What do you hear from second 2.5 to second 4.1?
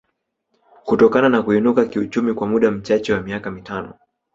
mchache wa miaka mitano